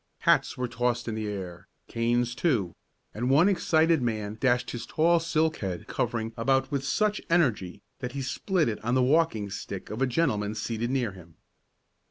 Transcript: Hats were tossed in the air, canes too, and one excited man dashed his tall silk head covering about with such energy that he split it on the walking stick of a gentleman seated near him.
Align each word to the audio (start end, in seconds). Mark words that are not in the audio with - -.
Hats 0.21 0.57
were 0.57 0.67
tossed 0.67 1.07
in 1.07 1.13
the 1.13 1.27
air, 1.27 1.67
canes 1.87 2.33
too, 2.33 2.73
and 3.13 3.29
one 3.29 3.47
excited 3.47 4.01
man 4.01 4.35
dashed 4.39 4.71
his 4.71 4.87
tall 4.87 5.19
silk 5.19 5.57
head 5.57 5.85
covering 5.85 6.33
about 6.35 6.71
with 6.71 6.83
such 6.83 7.21
energy 7.29 7.83
that 7.99 8.13
he 8.13 8.23
split 8.23 8.67
it 8.67 8.83
on 8.83 8.95
the 8.95 9.03
walking 9.03 9.51
stick 9.51 9.91
of 9.91 10.01
a 10.01 10.07
gentleman 10.07 10.55
seated 10.55 10.89
near 10.89 11.11
him. 11.11 11.35